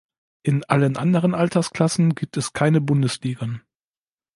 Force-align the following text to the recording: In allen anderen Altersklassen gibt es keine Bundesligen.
In 0.41 0.63
allen 0.63 0.97
anderen 0.97 1.35
Altersklassen 1.35 2.15
gibt 2.15 2.35
es 2.35 2.53
keine 2.53 2.81
Bundesligen. 2.81 3.61